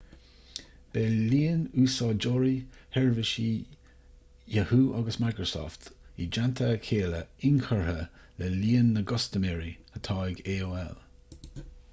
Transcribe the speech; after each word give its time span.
beidh 0.93 1.17
líon 1.33 1.59
úsáideoirí 1.81 2.53
sheirbhísí 2.95 3.45
yahoo 4.55 4.81
agus 5.01 5.19
microsoft 5.25 5.91
i 6.25 6.29
dteannta 6.31 6.71
a 6.77 6.81
chéile 6.89 7.21
inchurtha 7.53 7.97
le 8.43 8.49
líon 8.57 8.91
na 8.99 9.07
gcustaiméirí 9.15 9.73
atá 10.01 10.19
ag 10.31 10.45
aol 10.59 11.65